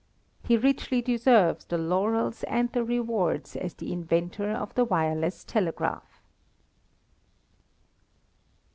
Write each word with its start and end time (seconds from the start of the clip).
He 0.43 0.57
richly 0.57 0.99
deserves 1.03 1.63
the 1.65 1.77
laurels 1.77 2.41
and 2.45 2.71
the 2.71 2.83
rewards 2.83 3.55
as 3.55 3.75
the 3.75 3.93
inventor 3.93 4.49
of 4.49 4.73
the 4.73 4.83
wireless 4.83 5.43
telegraph. 5.43 6.23